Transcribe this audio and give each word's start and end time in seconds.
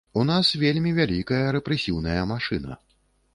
У 0.19 0.21
нас 0.29 0.47
вельмі 0.63 0.93
вялікая 0.99 1.43
рэпрэсіўная 1.57 2.21
машына. 2.33 2.81